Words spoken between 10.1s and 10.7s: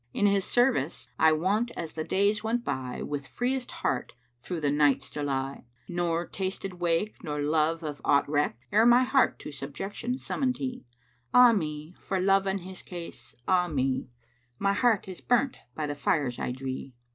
summoned